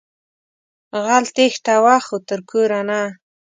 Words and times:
غل 1.03 1.25
تېښتوه 1.35 1.95
خو 2.05 2.15
تر 2.27 2.39
کوره 2.49 2.81
نه 2.89 3.01